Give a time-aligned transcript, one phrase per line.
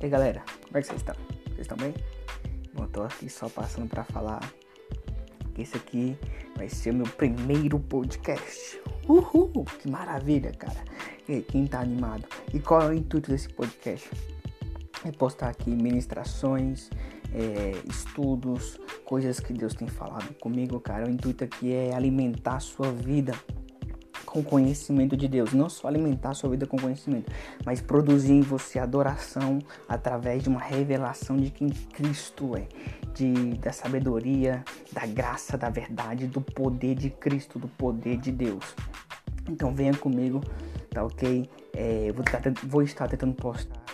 [0.00, 1.16] E aí, galera, como é que vocês estão?
[1.46, 1.92] Vocês estão bem?
[2.72, 4.38] Bom, eu tô aqui só passando para falar
[5.52, 6.16] que esse aqui
[6.56, 8.80] vai ser o meu primeiro podcast.
[9.08, 9.64] Uhul!
[9.80, 10.84] Que maravilha, cara.
[11.28, 12.28] E aí, quem tá animado?
[12.54, 14.08] E qual é o intuito desse podcast?
[15.04, 16.90] É postar aqui ministrações,
[17.34, 21.08] é, estudos, coisas que Deus tem falado comigo, cara.
[21.08, 23.32] O intuito aqui é alimentar a sua vida
[24.30, 25.52] com conhecimento de Deus.
[25.52, 27.30] Não só alimentar a sua vida com conhecimento,
[27.64, 32.66] mas produzir em você adoração através de uma revelação de quem Cristo é,
[33.14, 38.74] de, da sabedoria, da graça, da verdade, do poder de Cristo, do poder de Deus.
[39.48, 40.42] Então venha comigo,
[40.90, 41.48] tá ok?
[41.74, 42.24] É, vou,
[42.64, 43.87] vou estar tentando postar